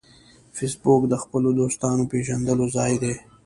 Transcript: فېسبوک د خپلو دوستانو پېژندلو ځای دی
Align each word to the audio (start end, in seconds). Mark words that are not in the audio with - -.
فېسبوک 0.55 1.01
د 1.09 1.13
خپلو 1.23 1.49
دوستانو 1.59 2.03
پېژندلو 2.11 2.65
ځای 2.75 2.93
دی 3.03 3.13